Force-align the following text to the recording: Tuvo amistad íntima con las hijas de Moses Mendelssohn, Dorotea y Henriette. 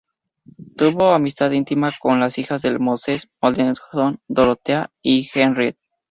Tuvo 0.77 1.11
amistad 1.13 1.51
íntima 1.51 1.91
con 1.99 2.19
las 2.19 2.39
hijas 2.39 2.63
de 2.63 2.79
Moses 2.79 3.29
Mendelssohn, 3.39 4.17
Dorotea 4.27 4.89
y 5.03 5.29
Henriette. 5.31 5.77